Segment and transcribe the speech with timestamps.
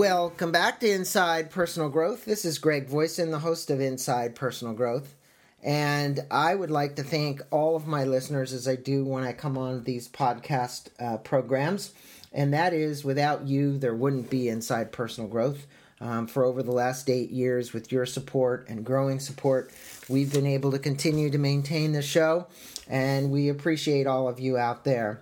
[0.00, 2.24] Welcome back to Inside Personal Growth.
[2.24, 5.14] This is Greg Voisin, the host of Inside Personal Growth.
[5.62, 9.34] And I would like to thank all of my listeners as I do when I
[9.34, 11.92] come on these podcast uh, programs.
[12.32, 15.66] And that is, without you, there wouldn't be Inside Personal Growth.
[16.00, 19.70] Um, for over the last eight years, with your support and growing support,
[20.08, 22.46] we've been able to continue to maintain the show,
[22.88, 25.20] and we appreciate all of you out there.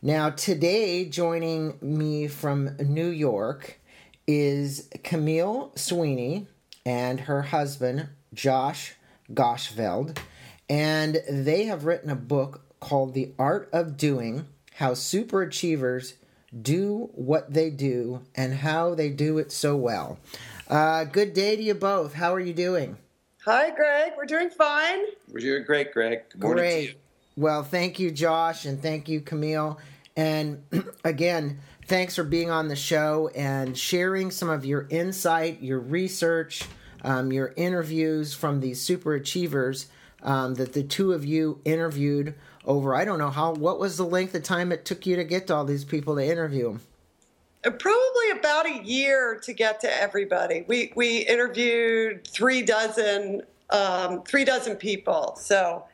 [0.00, 3.80] Now, today, joining me from New York
[4.26, 6.46] is Camille Sweeney
[6.86, 8.94] and her husband, Josh
[9.32, 10.18] Gosfield,
[10.68, 16.14] and they have written a book called The Art of Doing How Superachievers
[16.60, 20.18] Do What They Do and How They Do It So Well.
[20.68, 22.14] Uh, good day to you both.
[22.14, 22.96] How are you doing?
[23.44, 24.12] Hi, Greg.
[24.16, 25.00] We're doing fine.
[25.30, 26.22] We're doing great, Greg.
[26.30, 26.86] Good morning Great.
[26.86, 26.98] to you.
[27.36, 29.78] Well, thank you, Josh, and thank you, Camille.
[30.16, 30.64] And
[31.04, 36.64] again, thanks for being on the show and sharing some of your insight, your research,
[37.02, 39.86] um, your interviews from these super achievers
[40.22, 42.94] um, that the two of you interviewed over.
[42.94, 43.52] I don't know how.
[43.52, 46.16] What was the length of time it took you to get to all these people
[46.16, 46.80] to interview them?
[47.64, 50.64] Uh, probably about a year to get to everybody.
[50.66, 55.36] We we interviewed three dozen um, three dozen people.
[55.38, 55.84] So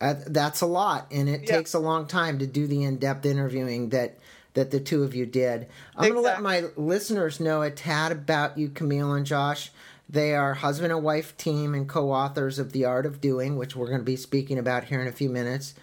[0.00, 1.56] uh, that's a lot, and it yeah.
[1.56, 4.18] takes a long time to do the in depth interviewing that
[4.54, 5.68] that the two of you did.
[5.96, 6.10] I'm exactly.
[6.10, 9.70] going to let my listeners know a tad about you, Camille and Josh.
[10.08, 13.76] They are husband and wife team and co authors of The Art of Doing, which
[13.76, 15.74] we're going to be speaking about here in a few minutes.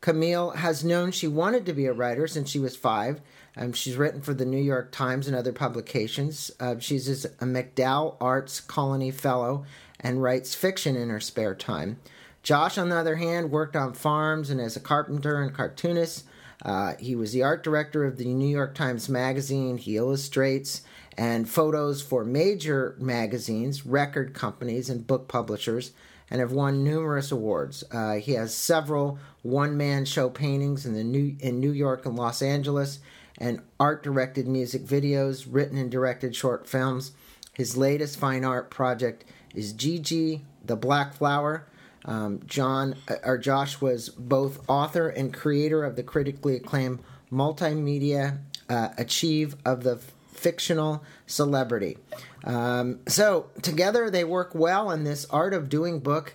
[0.00, 3.20] Camille has known she wanted to be a writer since she was five.
[3.56, 6.50] Um, she's written for the New York Times and other publications.
[6.58, 9.64] Uh, she's a MacDowell Arts Colony Fellow
[10.00, 11.98] and writes fiction in her spare time.
[12.42, 16.24] Josh, on the other hand, worked on farms and as a carpenter and cartoonist.
[16.64, 19.78] Uh, he was the art director of the New York Times Magazine.
[19.78, 20.82] He illustrates
[21.16, 25.92] and photos for major magazines, record companies, and book publishers,
[26.30, 27.84] and have won numerous awards.
[27.90, 32.42] Uh, he has several one-man show paintings in the New in New York and Los
[32.42, 33.00] Angeles,
[33.38, 37.12] and art-directed music videos, written and directed short films.
[37.52, 41.66] His latest fine art project is Gigi the Black Flower.
[42.04, 48.38] Um, John uh, or Josh was both author and creator of the critically acclaimed multimedia
[48.68, 49.98] uh, Achieve of the
[50.32, 51.98] fictional celebrity.
[52.44, 56.34] Um, so together they work well, and this art of doing book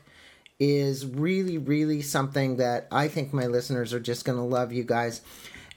[0.59, 4.71] is really, really something that I think my listeners are just going to love.
[4.71, 5.21] You guys,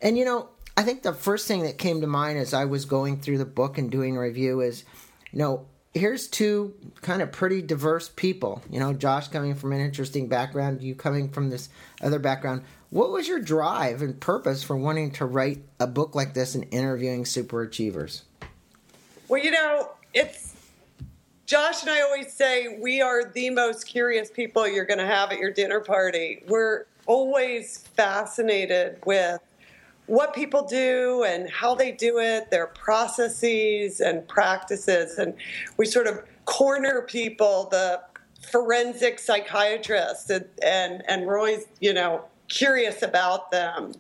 [0.01, 2.85] and you know, I think the first thing that came to mind as I was
[2.85, 4.85] going through the book and doing a review is,
[5.33, 8.63] you know, here's two kind of pretty diverse people.
[8.71, 11.69] You know, Josh coming from an interesting background, you coming from this
[12.03, 12.63] other background.
[12.91, 16.67] What was your drive and purpose for wanting to write a book like this and
[16.71, 18.23] interviewing super achievers?
[19.29, 20.55] Well, you know, it's
[21.47, 25.33] Josh and I always say we are the most curious people you're going to have
[25.33, 26.43] at your dinner party.
[26.49, 29.41] We're always fascinated with
[30.11, 35.19] what people do and how they do it, their processes and practices.
[35.19, 35.35] And
[35.77, 38.01] we sort of corner people, the
[38.51, 43.93] forensic psychiatrists, and, and, and always, you know, curious about them.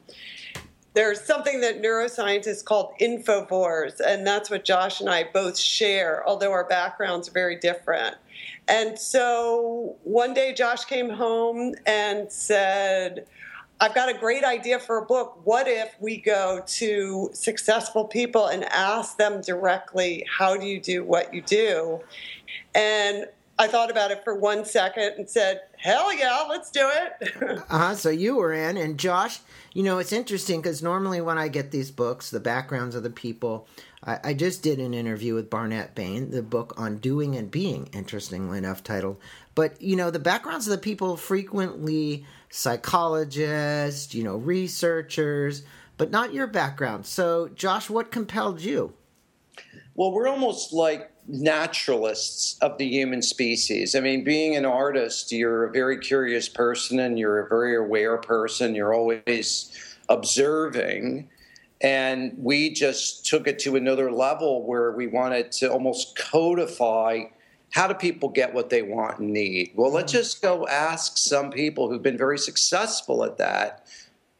[0.94, 6.50] There's something that neuroscientists call infovores, and that's what Josh and I both share, although
[6.50, 8.16] our backgrounds are very different.
[8.66, 13.26] And so one day Josh came home and said,
[13.80, 15.40] I've got a great idea for a book.
[15.44, 21.02] What if we go to successful people and ask them directly, how do you do
[21.02, 22.00] what you do?
[22.74, 23.26] And
[23.58, 27.32] I thought about it for one second and said, hell yeah, let's do it.
[27.70, 28.76] uh-huh, so you were in.
[28.76, 29.40] And Josh,
[29.72, 33.10] you know, it's interesting because normally when I get these books, the backgrounds of the
[33.10, 33.66] people,
[34.02, 37.90] I, I, just did an interview with Barnett Bain, the book on doing and being,
[37.92, 39.18] interestingly enough, titled.
[39.60, 45.64] But, you know, the backgrounds of the people frequently psychologists, you know, researchers,
[45.98, 47.04] but not your background.
[47.04, 48.94] So, Josh, what compelled you?
[49.94, 53.94] Well, we're almost like naturalists of the human species.
[53.94, 58.16] I mean, being an artist, you're a very curious person and you're a very aware
[58.16, 58.74] person.
[58.74, 59.78] You're always
[60.08, 61.28] observing.
[61.82, 67.24] And we just took it to another level where we wanted to almost codify
[67.70, 69.72] how do people get what they want and need?
[69.74, 70.20] Well, let's mm-hmm.
[70.20, 73.86] just go ask some people who've been very successful at that,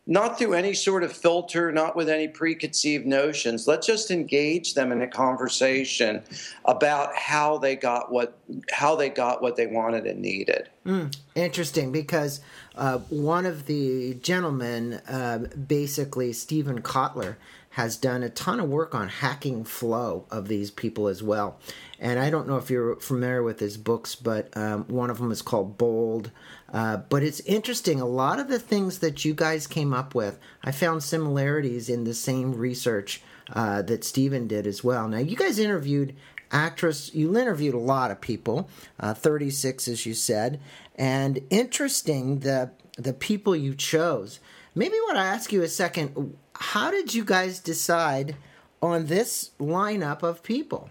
[0.06, 3.69] not through any sort of filter, not with any preconceived notions.
[3.69, 6.23] Let's just engage them in a conversation
[6.65, 8.37] about how they got what
[8.73, 10.69] how they got what they wanted and needed.
[10.85, 12.41] Mm, interesting, because
[12.75, 15.38] uh, one of the gentlemen, uh,
[15.69, 17.37] basically Steven Kotler,
[17.70, 21.58] has done a ton of work on hacking flow of these people as well.
[22.00, 25.31] And I don't know if you're familiar with his books, but um, one of them
[25.31, 26.32] is called Bold.
[26.72, 28.00] Uh, but it's interesting.
[28.00, 32.05] A lot of the things that you guys came up with, I found similarities in
[32.05, 33.22] the same research
[33.52, 35.08] uh, that Steven did as well.
[35.08, 36.16] Now, you guys interviewed
[36.50, 38.69] actress, you interviewed a lot of people,
[38.99, 40.61] uh, 36 as you said,
[40.96, 44.40] and interesting the the people you chose.
[44.75, 46.37] Maybe want to ask you a second.
[46.61, 48.37] How did you guys decide
[48.83, 50.91] on this lineup of people?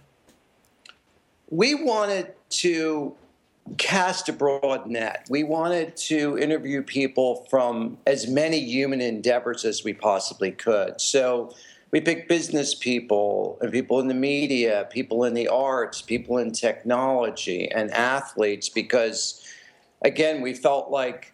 [1.50, 3.16] We wanted to
[3.78, 5.28] cast a broad net.
[5.30, 11.00] We wanted to interview people from as many human endeavors as we possibly could.
[11.00, 11.56] So
[11.92, 16.52] we picked business people and people in the media, people in the arts, people in
[16.52, 19.48] technology, and athletes because,
[20.02, 21.32] again, we felt like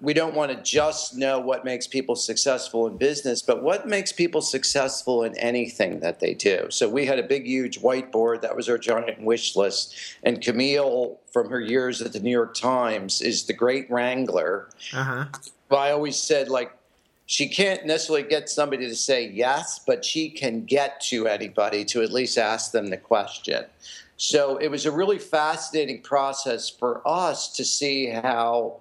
[0.00, 4.12] we don't want to just know what makes people successful in business, but what makes
[4.12, 6.66] people successful in anything that they do.
[6.68, 8.42] So we had a big, huge whiteboard.
[8.42, 9.96] That was our giant wish list.
[10.22, 14.68] And Camille, from her years at the New York Times, is the great wrangler.
[14.92, 15.26] Uh-huh.
[15.70, 16.72] I always said, like,
[17.24, 22.02] she can't necessarily get somebody to say yes, but she can get to anybody to
[22.02, 23.64] at least ask them the question.
[24.18, 28.80] So it was a really fascinating process for us to see how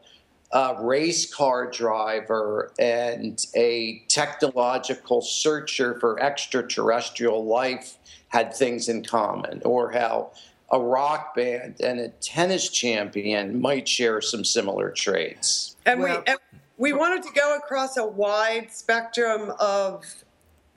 [0.52, 7.98] a race car driver and a technological searcher for extraterrestrial life
[8.30, 10.32] had things in common, or how
[10.72, 15.76] a rock band and a tennis champion might share some similar traits.
[15.86, 16.40] And well, we and
[16.78, 20.26] we wanted to go across a wide spectrum of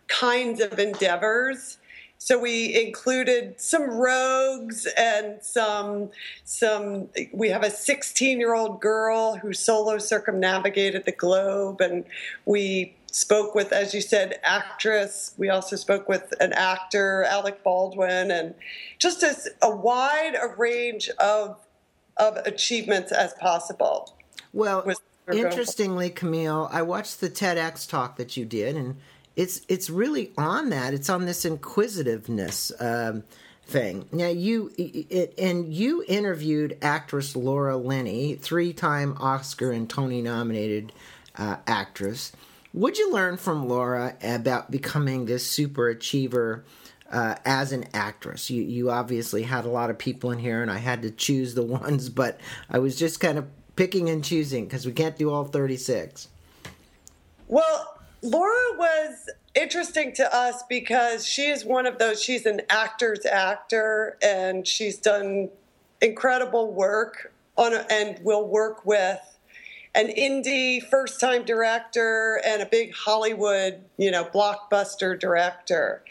[0.06, 1.78] kinds of endeavors
[2.18, 6.10] so we included some rogues and some
[6.44, 7.08] some.
[7.32, 12.04] We have a 16 year old girl who solo circumnavigated the globe, and
[12.44, 15.34] we spoke with, as you said, actress.
[15.38, 18.54] We also spoke with an actor, Alec Baldwin, and
[18.98, 21.56] just as a wide a range of
[22.16, 24.12] of achievements as possible.
[24.52, 24.84] Well,
[25.32, 28.96] interestingly, Camille, I watched the TEDx talk that you did, and
[29.38, 30.92] it's it's really on that.
[30.92, 33.22] It's on this inquisitiveness um,
[33.62, 34.08] thing.
[34.10, 40.92] Now you it, and you interviewed actress Laura Linney, three-time Oscar and Tony nominated
[41.36, 42.32] uh, actress.
[42.72, 46.64] What'd you learn from Laura about becoming this super achiever?
[47.10, 48.50] Uh, as an actress.
[48.50, 51.54] You you obviously had a lot of people in here, and I had to choose
[51.54, 52.38] the ones, but
[52.68, 53.46] I was just kind of
[53.76, 56.28] picking and choosing because we can't do all thirty six.
[57.46, 63.24] Well, Laura was interesting to us because she is one of those, she's an actor's
[63.24, 65.50] actor and she's done
[66.00, 69.38] incredible work on and will work with
[69.94, 76.02] an indie first time director and a big Hollywood, you know, blockbuster director.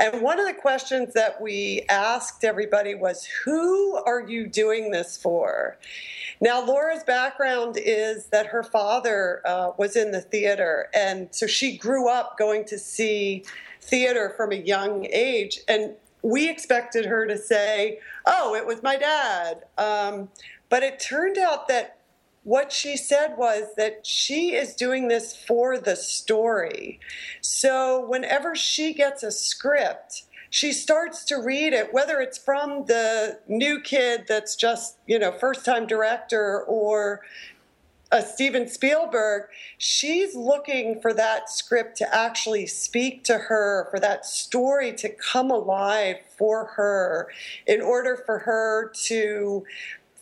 [0.00, 5.18] And one of the questions that we asked everybody was, Who are you doing this
[5.18, 5.76] for?
[6.40, 11.76] Now, Laura's background is that her father uh, was in the theater, and so she
[11.76, 13.44] grew up going to see
[13.82, 15.60] theater from a young age.
[15.68, 15.92] And
[16.22, 19.64] we expected her to say, Oh, it was my dad.
[19.76, 20.30] Um,
[20.70, 21.99] but it turned out that
[22.42, 26.98] what she said was that she is doing this for the story.
[27.40, 33.38] So whenever she gets a script, she starts to read it, whether it's from the
[33.46, 37.20] new kid that's just, you know, first time director or
[38.12, 39.44] a Steven Spielberg,
[39.78, 45.50] she's looking for that script to actually speak to her, for that story to come
[45.50, 47.28] alive for her,
[47.68, 49.64] in order for her to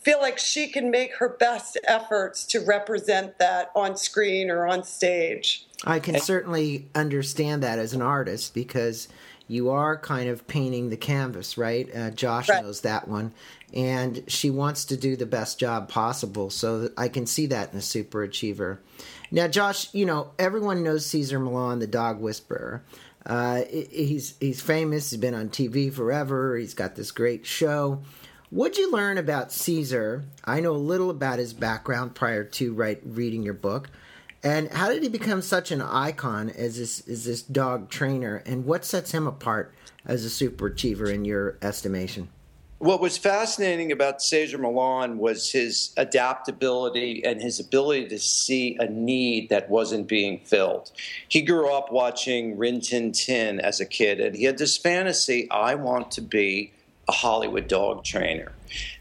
[0.01, 4.83] feel like she can make her best efforts to represent that on screen or on
[4.83, 5.65] stage.
[5.83, 9.07] I can certainly understand that as an artist because
[9.47, 11.93] you are kind of painting the canvas, right?
[11.93, 12.63] Uh, Josh right.
[12.63, 13.33] knows that one.
[13.73, 16.49] And she wants to do the best job possible.
[16.49, 18.79] So I can see that in a super achiever.
[19.31, 22.83] Now, Josh, you know, everyone knows Cesar Millan, the dog whisperer.
[23.25, 25.09] Uh, he's he's famous.
[25.09, 26.55] He's been on TV forever.
[26.55, 28.01] He's got this great show.
[28.51, 30.23] What'd you learn about Cesar?
[30.43, 33.91] I know a little about his background prior to write, reading your book.
[34.43, 38.41] And how did he become such an icon as this, as this dog trainer?
[38.47, 39.71] And what sets him apart
[40.03, 42.29] as a super achiever in your estimation?
[42.79, 48.87] What was fascinating about Cesar Millan was his adaptability and his ability to see a
[48.87, 50.91] need that wasn't being filled.
[51.27, 55.51] He grew up watching Rin Tin Tin as a kid, and he had this fantasy
[55.51, 56.71] I want to be
[57.09, 58.51] a Hollywood dog trainer.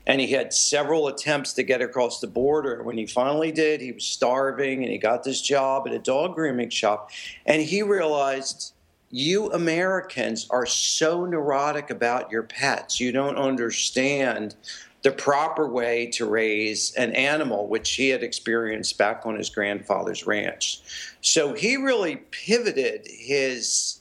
[0.07, 2.83] And he had several attempts to get across the border.
[2.83, 6.35] When he finally did, he was starving and he got this job at a dog
[6.35, 7.11] grooming shop.
[7.45, 8.73] And he realized
[9.11, 12.99] you Americans are so neurotic about your pets.
[12.99, 14.57] You don't understand
[15.03, 20.27] the proper way to raise an animal, which he had experienced back on his grandfather's
[20.27, 20.81] ranch.
[21.21, 24.01] So he really pivoted his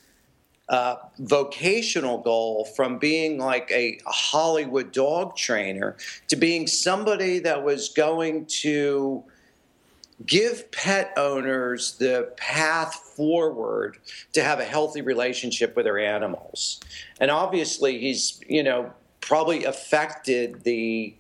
[0.69, 5.95] uh, vocational goal from being like a, a Hollywood dog trainer
[6.27, 9.23] to being somebody that was going to
[10.25, 13.97] give pet owners the path forward
[14.33, 16.79] to have a healthy relationship with their animals.
[17.19, 21.13] And obviously, he's, you know, probably affected the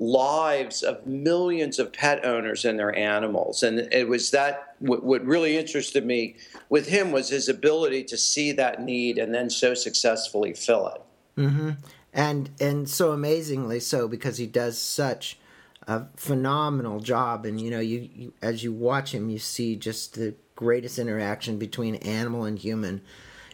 [0.00, 3.62] lives of millions of pet owners and their animals.
[3.62, 6.36] And it was that what really interested me
[6.68, 11.02] with him was his ability to see that need and then so successfully fill it.
[11.40, 11.70] Mm-hmm.
[12.12, 15.38] And and so amazingly so because he does such
[15.86, 17.46] a phenomenal job.
[17.46, 21.58] And you know, you, you as you watch him, you see just the greatest interaction
[21.58, 23.00] between animal and human.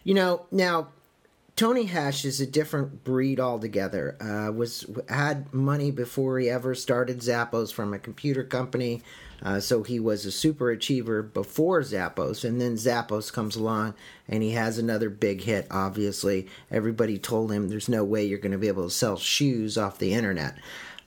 [0.04, 0.88] You know, now
[1.58, 4.16] Tony Hsieh is a different breed altogether.
[4.20, 9.02] Uh, was had money before he ever started Zappos from a computer company,
[9.42, 12.44] uh, so he was a super achiever before Zappos.
[12.44, 13.94] And then Zappos comes along,
[14.28, 15.66] and he has another big hit.
[15.70, 19.78] Obviously, everybody told him there's no way you're going to be able to sell shoes
[19.78, 20.56] off the internet.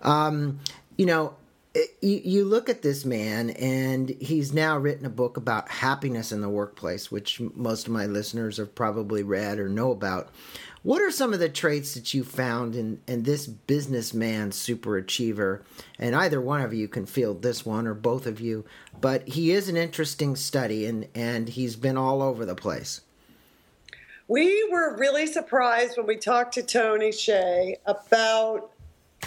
[0.02, 0.60] Um,
[0.98, 1.36] you know,
[1.74, 6.42] you, you look at this man, and he's now written a book about happiness in
[6.42, 10.30] the workplace, which most of my listeners have probably read or know about.
[10.84, 15.62] What are some of the traits that you found in, in this businessman super achiever?
[16.00, 18.66] And either one of you can field this one or both of you,
[19.00, 23.02] but he is an interesting study and, and he's been all over the place.
[24.28, 28.72] We were really surprised when we talked to Tony Hsieh about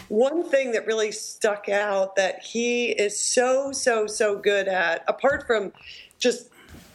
[0.08, 5.46] one thing that really stuck out that he is so, so, so good at, apart
[5.46, 5.72] from
[6.18, 6.48] just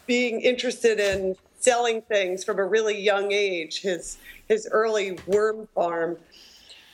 [0.05, 6.17] being interested in selling things from a really young age, his his early worm farm.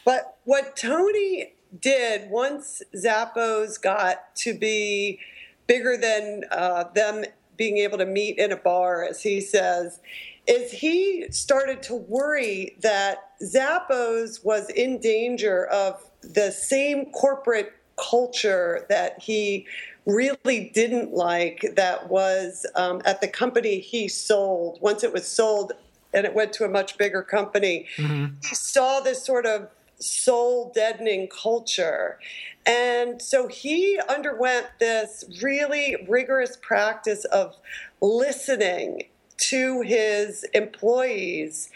[0.04, 5.20] But what Tony did once Zappos got to be
[5.68, 7.26] bigger than uh, them
[7.58, 10.00] being able to meet in a bar, as he says,
[10.48, 18.86] is he started to worry that Zappos was in danger of the same corporate culture
[18.90, 19.66] that he
[20.06, 24.78] really didn't like that was um, at the company he sold.
[24.82, 25.74] Once it was sold
[26.14, 28.36] and it went to a much bigger company, mm-hmm.
[28.48, 29.70] he saw this sort of
[30.00, 32.20] soul deadening culture.
[32.66, 37.56] And so he underwent this really rigorous practice of
[38.02, 39.04] listening
[39.38, 41.70] to his employees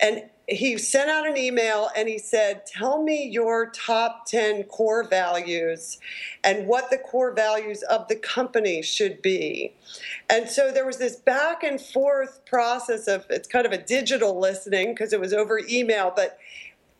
[0.00, 5.02] and he sent out an email and he said, Tell me your top 10 core
[5.02, 5.98] values
[6.44, 9.72] and what the core values of the company should be.
[10.30, 14.38] And so there was this back and forth process of it's kind of a digital
[14.38, 16.38] listening because it was over email, but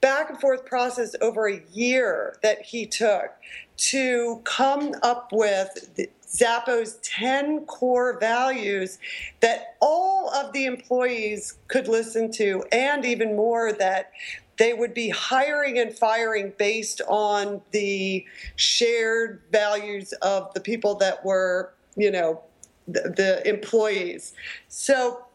[0.00, 3.32] back and forth process over a year that he took
[3.76, 8.98] to come up with Zappos 10 core values
[9.40, 14.12] that all of the employees could listen to, and even more that
[14.58, 18.24] they would be hiring and firing based on the
[18.56, 22.42] shared values of the people that were, you know,
[22.88, 24.32] the, the employees.
[24.68, 25.26] So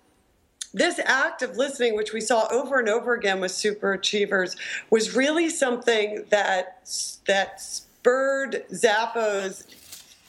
[0.73, 4.55] this act of listening, which we saw over and over again with super achievers,
[4.89, 6.89] was really something that
[7.27, 9.65] that spurred Zappos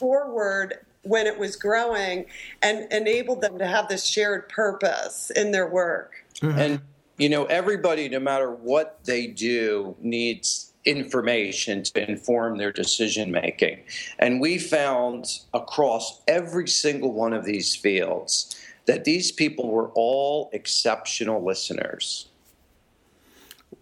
[0.03, 2.27] forward when it was growing
[2.61, 6.13] and enabled them to have this shared purpose in their work.
[6.41, 6.59] Mm-hmm.
[6.59, 6.81] And,
[7.19, 13.79] you know, everybody, no matter what they do, needs information to inform their decision making.
[14.19, 20.51] And we found across every single one of these fields that these people were all
[20.53, 22.27] exceptional listeners.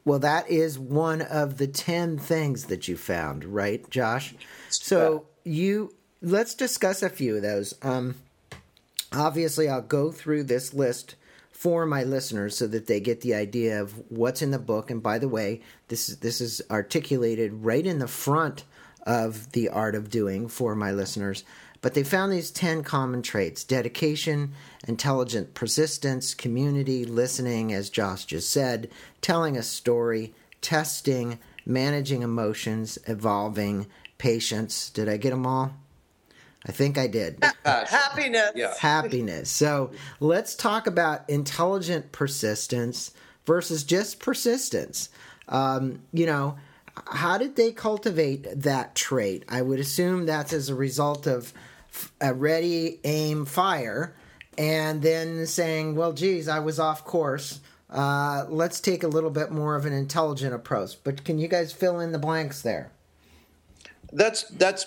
[0.05, 4.35] Well, that is one of the 10 things that you found, right, Josh?
[4.69, 7.75] So you let's discuss a few of those.
[7.83, 8.17] Um,
[9.13, 11.15] obviously, I'll go through this list
[11.51, 14.91] for my listeners so that they get the idea of what's in the book.
[14.91, 18.65] And by the way, this is this is articulated right in the front
[19.05, 21.45] of the art of doing for my listeners.
[21.83, 24.53] But they found these 10 common traits dedication,
[24.87, 28.91] intelligent persistence, community, listening, as Josh just said,
[29.23, 33.87] telling a story, testing, managing emotions, evolving,
[34.19, 34.91] patience.
[34.91, 35.75] Did I get them all?
[36.67, 37.43] I think I did.
[37.65, 38.53] Happiness.
[38.55, 38.75] Yeah.
[38.79, 39.51] Happiness.
[39.51, 43.13] So let's talk about intelligent persistence
[43.47, 45.09] versus just persistence.
[45.49, 46.57] Um, you know,
[47.07, 49.45] how did they cultivate that trait?
[49.49, 51.53] I would assume that's as a result of
[52.21, 54.15] a ready, aim, fire.
[54.59, 57.61] and then saying, well, geez, I was off course.
[57.89, 61.03] Uh, let's take a little bit more of an intelligent approach.
[61.03, 62.93] But can you guys fill in the blanks there?
[64.13, 64.87] That's that's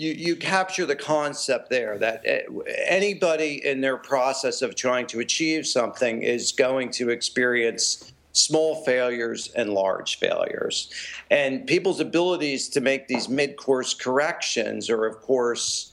[0.00, 2.40] you you capture the concept there that eh,
[2.88, 9.50] anybody in their process of trying to achieve something is going to experience small failures
[9.56, 10.90] and large failures.
[11.30, 15.92] And people's abilities to make these mid-course corrections are, of course,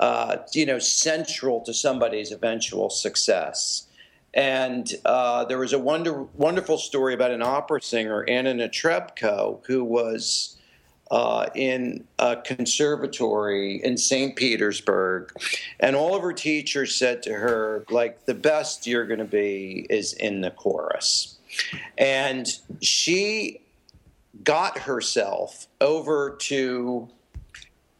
[0.00, 3.86] uh, you know, central to somebody's eventual success.
[4.32, 9.84] And uh, there was a wonder, wonderful story about an opera singer, Anna Netrebko, who
[9.84, 10.56] was
[11.10, 14.36] uh, in a conservatory in St.
[14.36, 15.32] Petersburg.
[15.80, 19.86] And all of her teachers said to her, like, the best you're going to be
[19.90, 21.38] is in the chorus.
[21.98, 22.46] And
[22.80, 23.60] she
[24.42, 27.08] got herself over to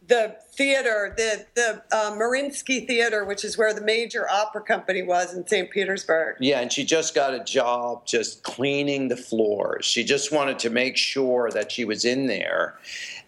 [0.07, 5.33] the theater, the the uh, Mariinsky Theater, which is where the major opera company was
[5.33, 5.69] in St.
[5.69, 6.37] Petersburg.
[6.39, 9.85] Yeah, and she just got a job just cleaning the floors.
[9.85, 12.77] She just wanted to make sure that she was in there,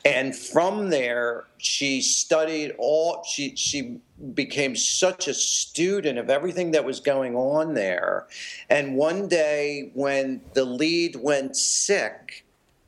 [0.05, 3.23] and from there she studied all.
[3.23, 3.99] She she
[4.33, 8.27] became such a student of everything that was going on there,
[8.69, 12.45] and one day when the lead went sick,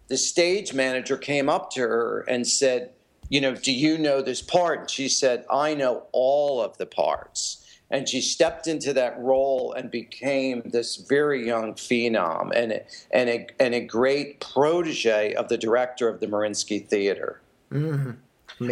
[0.07, 2.91] the stage manager came up to her and said
[3.29, 4.79] you know, do you know this part?
[4.79, 7.65] And she said, I know all of the parts.
[7.91, 13.29] And she stepped into that role and became this very young phenom and a, and
[13.29, 17.41] a, and a great protege of the director of the Mariinsky Theater.
[17.71, 18.11] Mm-hmm.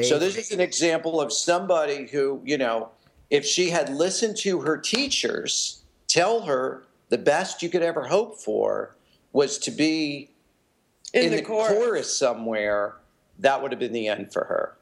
[0.04, 2.90] So, this is an example of somebody who, you know,
[3.30, 8.38] if she had listened to her teachers tell her the best you could ever hope
[8.38, 8.96] for
[9.32, 10.30] was to be
[11.14, 11.72] in, in the, the chorus.
[11.72, 12.96] chorus somewhere
[13.40, 14.78] that would have been the end for her.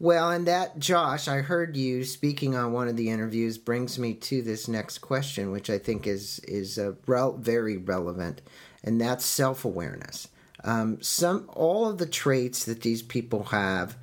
[0.00, 4.14] Well, and that, Josh, I heard you speaking on one of the interviews brings me
[4.14, 8.42] to this next question, which I think is is re- very relevant,
[8.84, 10.28] and that's self awareness.
[10.62, 13.96] Um, some all of the traits that these people have,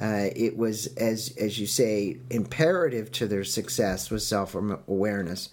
[0.00, 5.50] uh, it was as as you say imperative to their success was self awareness.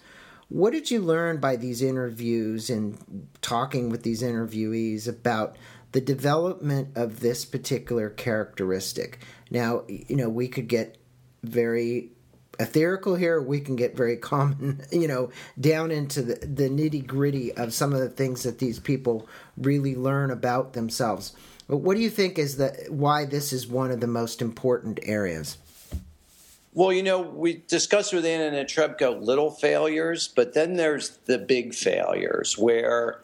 [0.48, 5.56] What did you learn by these interviews and talking with these interviewees about
[5.92, 9.18] the development of this particular characteristic.
[9.50, 10.96] Now, you know, we could get
[11.42, 12.10] very
[12.58, 17.52] etherical here, we can get very common, you know, down into the, the nitty gritty
[17.54, 21.34] of some of the things that these people really learn about themselves.
[21.68, 25.00] But what do you think is the why this is one of the most important
[25.04, 25.56] areas?
[26.72, 31.74] Well, you know, we discussed with Anna Netrebko little failures, but then there's the big
[31.74, 33.20] failures where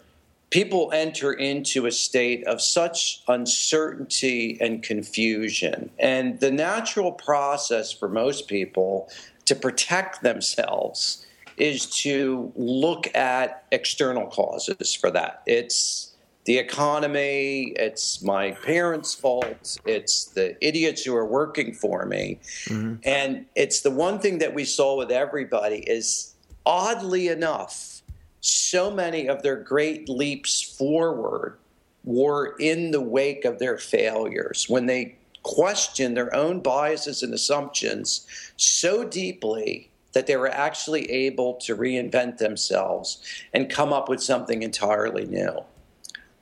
[0.50, 5.90] people enter into a state of such uncertainty and confusion.
[5.98, 9.10] And the natural process for most people
[9.46, 15.42] to protect themselves is to look at external causes for that.
[15.46, 16.12] It's
[16.44, 22.38] the economy, it's my parents' fault, it's the idiots who are working for me.
[22.66, 22.96] Mm-hmm.
[23.04, 27.95] And it's the one thing that we saw with everybody is oddly enough,
[28.40, 31.58] so many of their great leaps forward
[32.04, 38.26] were in the wake of their failures when they questioned their own biases and assumptions
[38.56, 43.22] so deeply that they were actually able to reinvent themselves
[43.52, 45.62] and come up with something entirely new.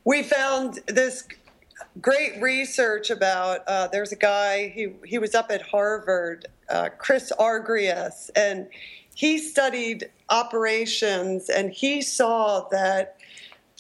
[0.05, 1.27] We found this
[2.01, 7.33] great research about uh, there's a guy he he was up at Harvard, uh, Chris
[7.39, 8.69] Argyris, and
[9.15, 13.17] he studied operations and he saw that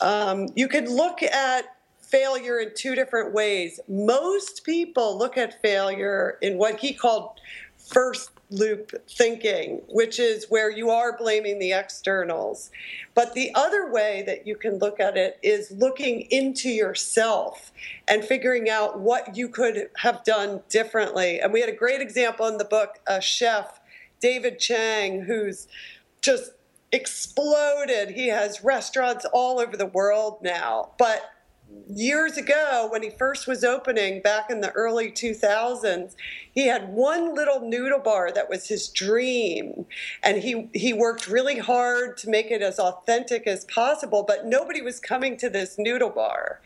[0.01, 1.65] um, you could look at
[2.01, 3.81] failure in two different ways.
[3.89, 7.41] Most people look at failure in what he called
[7.77, 12.71] first loop thinking, which is where you are blaming the externals.
[13.15, 17.73] But the other way that you can look at it is looking into yourself
[18.07, 21.41] and figuring out what you could have done differently.
[21.41, 23.81] And we had a great example in the book, a chef
[24.21, 25.69] David Chang, who's
[26.21, 26.53] just
[26.93, 28.11] exploded.
[28.11, 30.93] He has restaurants all over the world now.
[30.99, 31.23] But
[31.89, 36.15] years ago, when he first was opening back in the early 2000s,
[36.55, 39.87] he had one little noodle bar that was his dream.
[40.23, 44.81] And he, he worked really hard to make it as authentic as possible, but nobody
[44.81, 46.61] was coming to this noodle bar.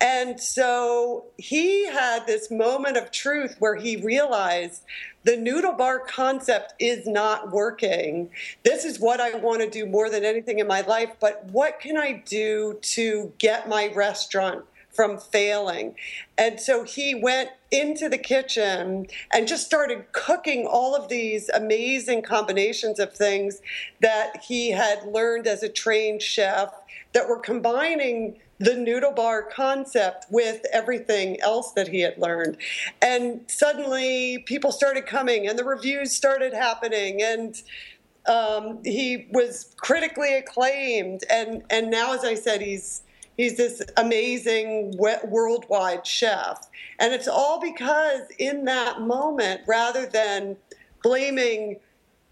[0.00, 4.82] And so he had this moment of truth where he realized
[5.24, 8.30] the noodle bar concept is not working.
[8.64, 11.78] This is what I want to do more than anything in my life, but what
[11.80, 15.96] can I do to get my restaurant from failing.
[16.36, 22.22] And so he went into the kitchen and just started cooking all of these amazing
[22.22, 23.62] combinations of things
[24.00, 26.72] that he had learned as a trained chef
[27.14, 32.56] that were combining the noodle bar concept with everything else that he had learned.
[33.00, 37.60] And suddenly people started coming and the reviews started happening and
[38.26, 43.02] um, he was critically acclaimed and and now as I said he's
[43.36, 46.68] he's this amazing worldwide chef.
[46.98, 50.56] And it's all because in that moment rather than
[51.02, 51.80] blaming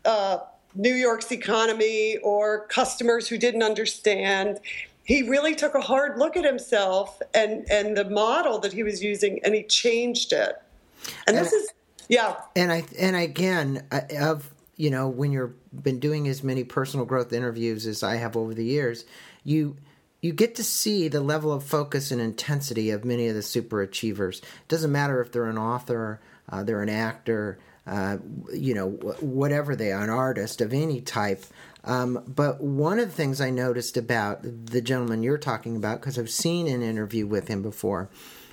[0.04, 0.38] uh,
[0.74, 4.60] New York's economy or customers who didn't understand
[5.04, 9.02] he really took a hard look at himself and and the model that he was
[9.02, 10.62] using and he changed it.
[11.26, 11.68] And, and this is
[12.08, 12.36] yeah.
[12.54, 17.32] And i and again of you know when you've been doing as many personal growth
[17.32, 19.04] interviews as i have over the years
[19.44, 19.76] you
[20.20, 23.82] you get to see the level of focus and intensity of many of the super
[23.82, 28.18] achievers it doesn't matter if they're an author uh, they're an actor uh,
[28.52, 31.44] you know whatever they are an artist of any type
[31.84, 36.18] um, but one of the things I noticed about the gentleman you're talking about, because
[36.18, 38.10] I've seen an interview with him before,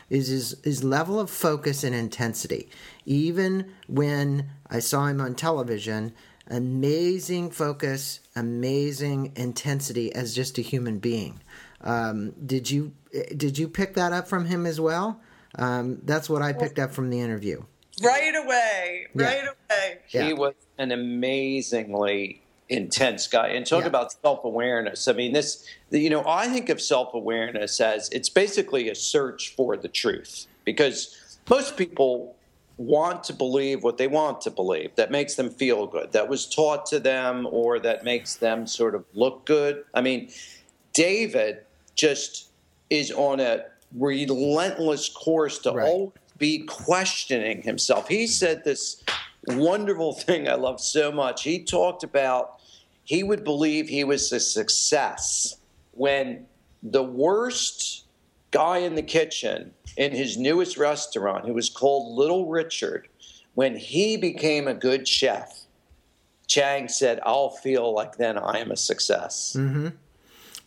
[0.10, 2.70] is his, his level of focus and intensity.
[3.06, 6.14] Even when I saw him on television,
[6.50, 11.42] amazing focus, amazing intensity as just a human being.
[11.82, 12.94] Um, did you
[13.36, 15.22] did you pick that up from him as well?
[15.56, 17.64] Um, that's what I picked up from the interview.
[18.04, 20.22] Right away, right yeah.
[20.22, 20.28] away.
[20.28, 23.88] He was an amazingly intense guy and talk yeah.
[23.88, 28.96] about self-awareness i mean this you know i think of self-awareness as it's basically a
[28.96, 32.36] search for the truth because most people
[32.76, 36.46] want to believe what they want to believe that makes them feel good that was
[36.46, 40.30] taught to them or that makes them sort of look good i mean
[40.94, 41.62] david
[41.98, 42.50] just
[42.90, 45.88] is on a relentless course to right.
[45.88, 49.04] always be questioning himself he said this
[49.48, 51.44] wonderful thing I love so much.
[51.44, 52.60] He talked about
[53.04, 55.56] he would believe he was a success
[55.92, 56.46] when
[56.84, 58.06] the worst
[58.52, 63.08] guy in the kitchen in his newest restaurant, who was called Little Richard,
[63.56, 65.62] when he became a good chef,
[66.46, 69.88] Chang said, "I'll feel like then I am a success." Mm-hmm.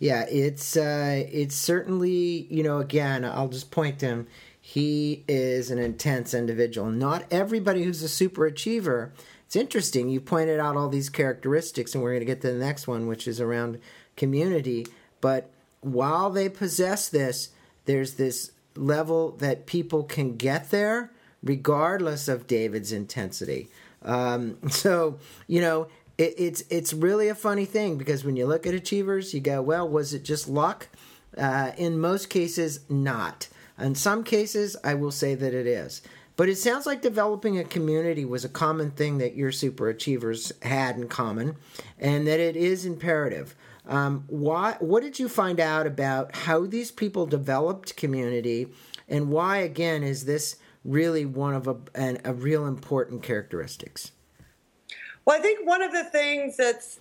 [0.00, 4.26] Yeah, it's uh, it's certainly you know again I'll just point to him.
[4.60, 6.90] He is an intense individual.
[6.90, 9.12] Not everybody who's a super achiever
[9.50, 10.08] it's interesting.
[10.08, 13.08] You pointed out all these characteristics, and we're going to get to the next one,
[13.08, 13.80] which is around
[14.14, 14.86] community.
[15.20, 17.48] But while they possess this,
[17.84, 21.10] there's this level that people can get there
[21.42, 23.68] regardless of David's intensity.
[24.02, 25.88] Um, so, you know,
[26.20, 29.62] it, it's it's really a funny thing because when you look at achievers, you go,
[29.62, 30.88] well, was it just luck?
[31.36, 33.48] Uh, in most cases, not.
[33.78, 36.02] In some cases, I will say that it is.
[36.36, 40.52] But it sounds like developing a community was a common thing that your super achievers
[40.62, 41.56] had in common,
[41.98, 43.54] and that it is imperative.
[43.86, 44.76] Um, why?
[44.80, 48.68] What did you find out about how these people developed community,
[49.08, 54.12] and why again is this really one of a, a real important characteristics?
[55.30, 56.98] Well, I think one of the things that's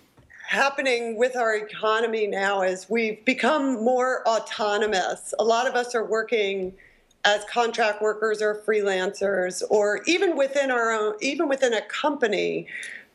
[0.47, 5.33] happening with our economy now is we've become more autonomous.
[5.39, 6.75] A lot of us are working
[7.25, 12.67] as contract workers or freelancers or even within our own even within a company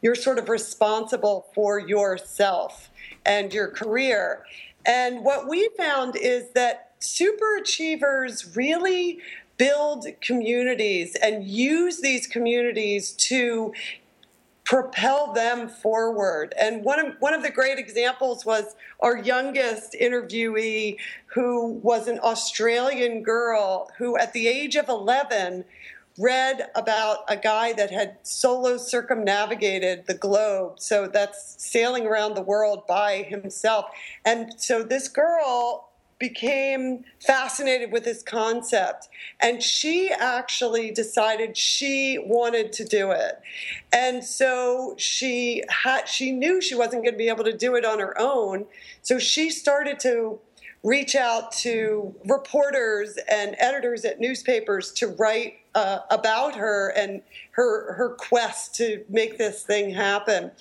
[0.03, 2.91] you're sort of responsible for yourself
[3.25, 4.45] and your career
[4.85, 9.21] and what we found is that super achievers really
[9.59, 13.73] build communities and use these communities to
[14.75, 16.53] propel them forward.
[16.59, 22.19] And one of, one of the great examples was our youngest interviewee, who was an
[22.19, 25.65] Australian girl who, at the age of 11,
[26.19, 30.81] read about a guy that had solo circumnavigated the globe.
[30.81, 33.87] So that's sailing around the world by himself.
[34.25, 35.89] And so this girl
[36.29, 39.11] became fascinated with this concept.
[39.41, 43.43] And she actually decided she wanted to do it.
[43.93, 47.85] And so she had she knew she wasn't going to be able to do it
[47.85, 48.65] on her own.
[49.03, 50.41] So she started to
[50.83, 57.93] reach out to reporters and editors at newspapers to write uh, about her and her
[57.95, 60.53] her quest to make this thing happen.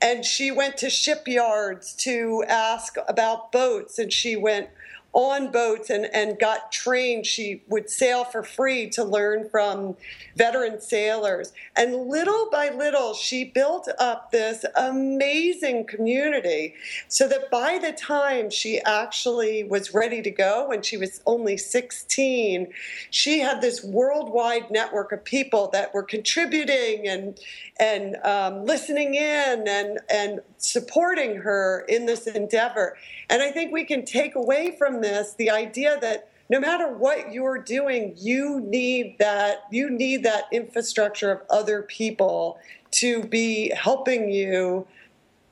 [0.00, 3.98] And she went to shipyards to ask about boats.
[3.98, 4.70] And she went
[5.12, 7.26] on boats and, and got trained.
[7.26, 9.96] She would sail for free to learn from
[10.36, 11.52] veteran sailors.
[11.76, 16.74] And little by little, she built up this amazing community
[17.08, 21.56] so that by the time she actually was ready to go, when she was only
[21.56, 22.68] 16,
[23.10, 27.38] she had this worldwide network of people that were contributing and,
[27.80, 32.96] and um, listening in and, and supporting her in this endeavor.
[33.28, 37.32] And I think we can take away from this the idea that no matter what
[37.32, 42.58] you're doing, you need that you need that infrastructure of other people
[42.92, 44.86] to be helping you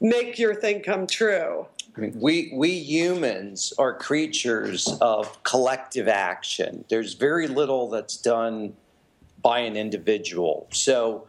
[0.00, 1.66] make your thing come true.
[1.96, 6.84] We we humans are creatures of collective action.
[6.88, 8.74] There's very little that's done
[9.42, 10.68] by an individual.
[10.72, 11.26] So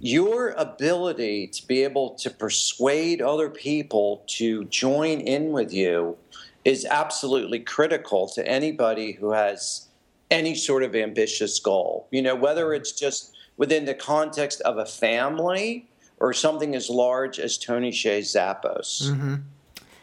[0.00, 6.16] your ability to be able to persuade other people to join in with you
[6.64, 9.88] is absolutely critical to anybody who has
[10.30, 12.08] any sort of ambitious goal.
[12.10, 15.88] You know, whether it's just within the context of a family
[16.18, 19.10] or something as large as Tony Hsieh Zappos.
[19.10, 19.34] Mm-hmm.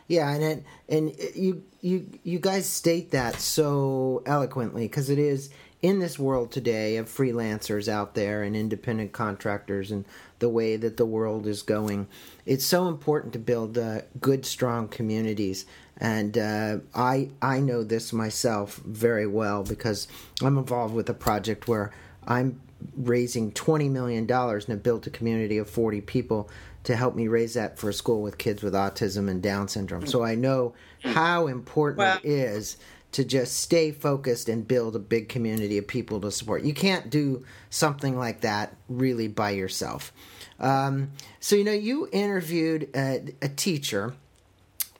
[0.07, 5.49] Yeah, and it, and you you you guys state that so eloquently because it is
[5.83, 10.05] in this world today of freelancers out there and independent contractors and
[10.39, 12.07] the way that the world is going,
[12.45, 15.65] it's so important to build uh, good, strong communities.
[15.97, 20.07] And uh, I I know this myself very well because
[20.41, 21.91] I'm involved with a project where
[22.25, 22.61] I'm
[22.95, 26.49] raising twenty million dollars and have built a community of forty people
[26.85, 30.07] to help me raise that for a school with kids with autism and Down syndrome.
[30.07, 32.77] So I know how important it is
[33.13, 36.63] to just stay focused and build a big community of people to support.
[36.63, 40.11] You can't do something like that really by yourself.
[40.59, 44.13] Um, so, you know, you interviewed a, a teacher,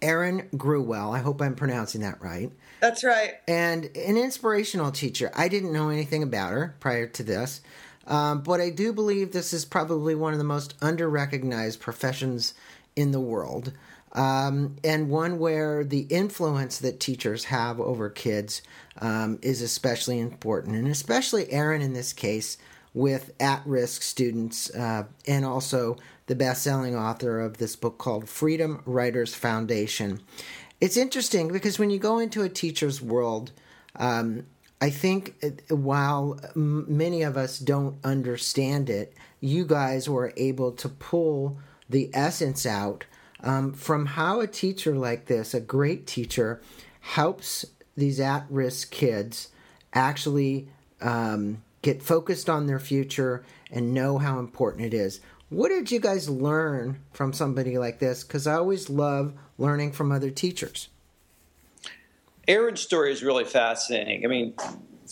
[0.02, 1.15] Erin Gruwell.
[1.15, 2.52] I hope I'm pronouncing that right.
[2.80, 3.36] That's right.
[3.47, 5.32] And an inspirational teacher.
[5.36, 7.62] I didn't know anything about her prior to this,
[8.08, 12.54] um, but I do believe this is probably one of the most under recognized professions
[12.95, 13.73] in the world
[14.13, 18.62] um, and one where the influence that teachers have over kids
[19.02, 22.58] um, is especially important, and especially Erin in this case
[22.93, 25.97] with at-risk students, uh, and also
[26.28, 30.21] the best-selling author of this book called Freedom Writers Foundation.
[30.80, 33.52] It's interesting because when you go into a teacher's world,
[33.95, 34.45] um,
[34.80, 40.89] I think uh, while many of us don't understand it, you guys were able to
[40.89, 41.58] pull
[41.89, 43.06] the essence out
[43.43, 46.62] um, from how a teacher like this, a great teacher,
[47.01, 49.49] helps these at risk kids
[49.93, 50.69] actually
[51.01, 55.19] um, get focused on their future and know how important it is.
[55.49, 58.23] What did you guys learn from somebody like this?
[58.23, 60.88] Because I always love learning from other teachers.
[62.47, 64.25] Erin's story is really fascinating.
[64.25, 64.53] I mean,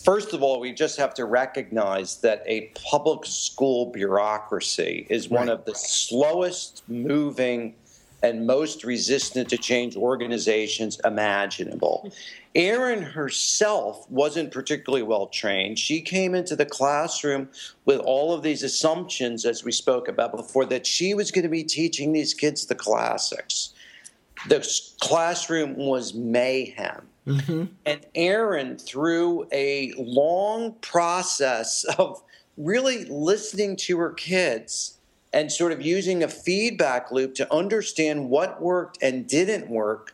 [0.04, 5.48] first of all, we just have to recognize that a public school bureaucracy is one
[5.48, 5.54] right.
[5.54, 7.76] of the slowest moving
[8.24, 12.12] and most resistant to change organizations imaginable.
[12.54, 15.80] Erin herself wasn't particularly well trained.
[15.80, 17.50] She came into the classroom
[17.86, 21.50] with all of these assumptions, as we spoke about before, that she was going to
[21.50, 23.74] be teaching these kids the classics.
[24.48, 24.68] The
[25.00, 27.08] classroom was mayhem.
[27.28, 27.66] Mm-hmm.
[27.86, 32.22] And Erin, through a long process of
[32.58, 34.98] really listening to her kids,
[35.34, 40.14] and sort of using a feedback loop to understand what worked and didn't work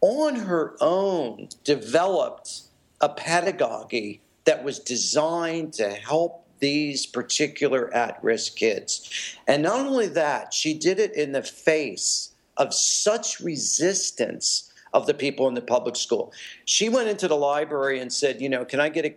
[0.00, 2.62] on her own developed
[3.00, 9.36] a pedagogy that was designed to help these particular at risk kids.
[9.46, 15.14] And not only that, she did it in the face of such resistance of the
[15.14, 16.32] people in the public school.
[16.64, 19.14] She went into the library and said, You know, can I get a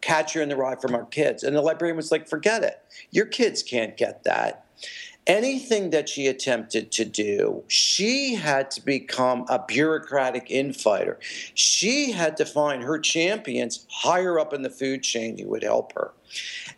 [0.00, 1.42] catcher in the rye from our kids.
[1.42, 2.82] And the librarian was like, forget it.
[3.10, 4.66] Your kids can't get that.
[5.26, 11.20] Anything that she attempted to do, she had to become a bureaucratic infighter.
[11.54, 15.92] She had to find her champions higher up in the food chain who would help
[15.92, 16.10] her.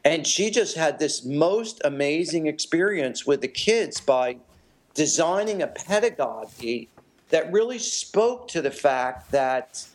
[0.04, 4.36] And she just had this most amazing experience with the kids by
[4.92, 6.90] designing a pedagogy
[7.30, 9.86] that really spoke to the fact that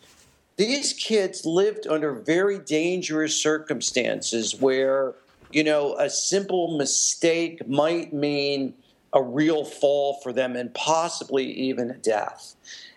[0.60, 5.14] these kids lived under very dangerous circumstances where,
[5.52, 8.74] you know, a simple mistake might mean
[9.14, 12.56] a real fall for them and possibly even a death.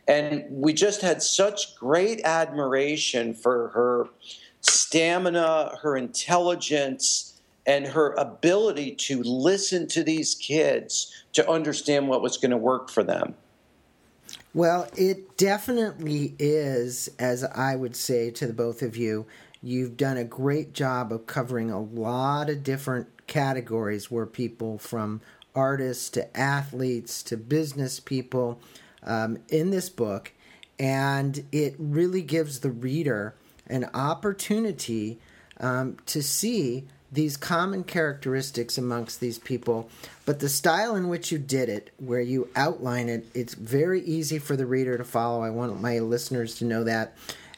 [0.09, 4.09] And we just had such great admiration for her
[4.59, 12.35] stamina, her intelligence, and her ability to listen to these kids to understand what was
[12.35, 13.35] going to work for them.
[14.55, 19.25] Well, it definitely is, as I would say to the both of you.
[19.63, 25.21] You've done a great job of covering a lot of different categories where people from
[25.55, 28.59] artists to athletes to business people
[29.01, 30.33] um, in this book.
[30.77, 33.33] And it really gives the reader
[33.67, 35.19] an opportunity
[35.59, 39.89] um, to see these common characteristics amongst these people,
[40.25, 44.39] but the style in which you did it, where you outline it, it's very easy
[44.39, 45.43] for the reader to follow.
[45.43, 47.15] I want my listeners to know that.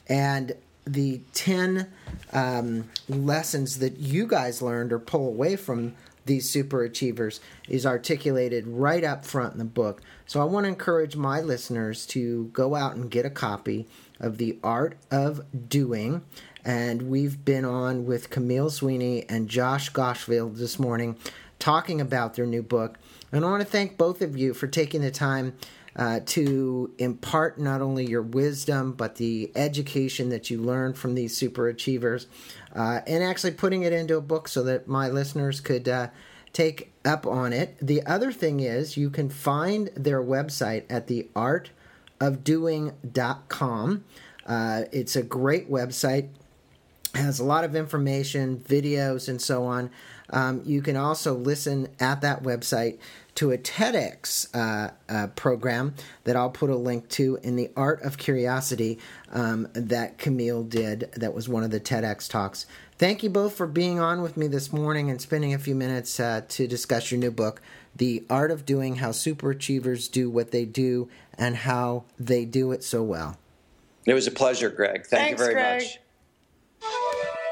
[0.08, 1.88] And the 10
[2.34, 7.40] um, lessons that you guys learned or pull away from these super achievers
[7.70, 10.02] is articulated right up front in the book.
[10.26, 13.88] So I want to encourage my listeners to go out and get a copy
[14.20, 16.24] of The Art of Doing
[16.66, 21.16] and we've been on with Camille Sweeney and Josh Gosfield this morning
[21.60, 22.98] talking about their new book.
[23.32, 25.54] And I want to thank both of you for taking the time
[25.96, 31.38] uh, to impart not only your wisdom, but the education that you learned from these
[31.38, 32.28] super achievers,
[32.76, 36.10] uh, and actually putting it into a book so that my listeners could uh,
[36.52, 37.78] take up on it.
[37.82, 44.04] The other thing is, you can find their website at theartofdoing.com.
[44.46, 46.28] Uh, it's a great website
[47.16, 49.90] has a lot of information, videos, and so on.
[50.30, 52.98] Um, you can also listen at that website
[53.36, 58.02] to a TEDx uh, uh, program that I'll put a link to in the Art
[58.02, 58.98] of Curiosity
[59.32, 61.12] um, that Camille did.
[61.16, 62.66] That was one of the TEDx talks.
[62.98, 66.18] Thank you both for being on with me this morning and spending a few minutes
[66.20, 67.62] uh, to discuss your new book,
[67.96, 72.84] The Art of Doing How Superachievers Do What They Do and How They Do It
[72.84, 73.38] So Well.
[74.06, 75.06] It was a pleasure, Greg.
[75.06, 75.82] Thank Thanks, you very Greg.
[75.82, 76.00] much.
[76.88, 77.45] Thank you.